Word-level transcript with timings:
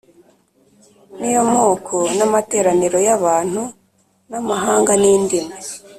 ni 1.19 1.29
yo 1.35 1.41
moko 1.53 1.97
n’amateraniro 2.17 2.97
y’abantu 3.07 3.61
n’amahanga 4.29 4.91
n’indimi. 5.01 5.53